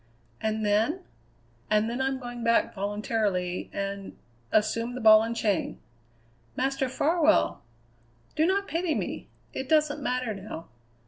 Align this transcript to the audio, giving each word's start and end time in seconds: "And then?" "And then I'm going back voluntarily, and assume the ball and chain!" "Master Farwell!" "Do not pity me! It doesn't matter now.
"And 0.41 0.65
then?" 0.65 1.01
"And 1.69 1.87
then 1.87 2.01
I'm 2.01 2.17
going 2.17 2.43
back 2.43 2.73
voluntarily, 2.73 3.69
and 3.71 4.17
assume 4.51 4.95
the 4.95 4.99
ball 4.99 5.21
and 5.21 5.35
chain!" 5.35 5.79
"Master 6.55 6.89
Farwell!" 6.89 7.61
"Do 8.35 8.47
not 8.47 8.67
pity 8.67 8.95
me! 8.95 9.27
It 9.53 9.69
doesn't 9.69 10.01
matter 10.01 10.33
now. 10.33 10.65